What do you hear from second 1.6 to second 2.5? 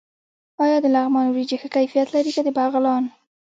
ښه کیفیت لري که د